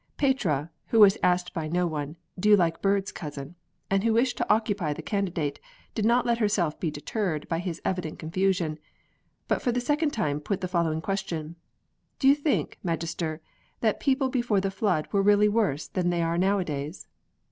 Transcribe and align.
Petrea, 0.17 0.71
who 0.87 0.99
was 0.99 1.19
asked 1.21 1.53
by 1.53 1.67
no 1.67 1.85
one 1.85 2.15
"Do 2.39 2.49
you 2.49 2.57
like 2.57 2.81
birds, 2.81 3.11
cousin?" 3.11 3.53
and 3.87 4.03
who 4.03 4.13
wished 4.13 4.35
to 4.37 4.51
occupy 4.51 4.93
the 4.93 5.03
Candidate, 5.03 5.59
did 5.93 6.05
not 6.05 6.25
let 6.25 6.39
herself 6.39 6.79
be 6.79 6.89
deterred 6.89 7.47
by 7.47 7.59
his 7.59 7.79
evident 7.85 8.17
confusion, 8.17 8.79
but 9.47 9.61
for 9.61 9.71
the 9.71 9.79
second 9.79 10.09
time 10.09 10.39
put 10.39 10.61
the 10.61 10.67
following 10.67 11.01
question: 11.01 11.55
"Do 12.17 12.27
you 12.27 12.33
think, 12.33 12.79
Magister, 12.81 13.41
that 13.81 13.99
people 13.99 14.29
before 14.29 14.59
the 14.59 14.71
Flood 14.71 15.07
were 15.11 15.21
really 15.21 15.47
worse 15.47 15.87
than 15.87 16.09
they 16.09 16.23
are 16.23 16.35
nowadays?" 16.39 17.07